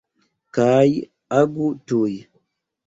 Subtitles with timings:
[0.57, 0.87] Kaj
[1.41, 2.13] agu tuj.